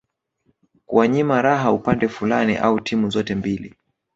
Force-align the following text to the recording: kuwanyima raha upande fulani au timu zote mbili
kuwanyima 0.85 1.41
raha 1.41 1.71
upande 1.73 2.07
fulani 2.07 2.57
au 2.57 2.79
timu 2.79 3.09
zote 3.09 3.35
mbili 3.35 3.75